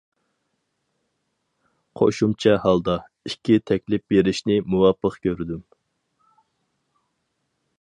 قوشۇمچە 1.99 2.55
ھالدا: 2.63 2.95
ئىككى 3.31 3.59
تەكلىپ 3.71 4.05
بېرىشنى 4.15 4.57
مۇۋاپىق 4.73 5.19
كۆردۈم. 5.27 5.61